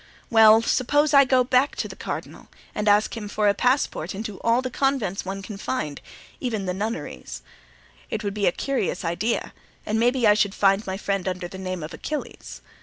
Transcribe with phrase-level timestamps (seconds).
[0.31, 4.39] "Well, suppose I go back to the cardinal and ask him for a passport into
[4.41, 6.01] all the convents one can find,
[6.39, 7.43] even into the nunneries?
[8.09, 9.53] It would be a curious idea,
[9.85, 12.61] and maybe I should find my friend under the name of Achilles.